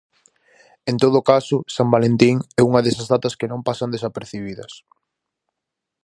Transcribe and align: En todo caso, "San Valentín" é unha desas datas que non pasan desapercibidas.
En 0.89 0.95
todo 1.03 1.19
caso, 1.31 1.55
"San 1.75 1.87
Valentín" 1.95 2.35
é 2.59 2.61
unha 2.69 2.83
desas 2.85 3.07
datas 3.13 3.37
que 3.39 3.49
non 3.51 3.65
pasan 3.67 3.93
desapercibidas. 3.95 4.73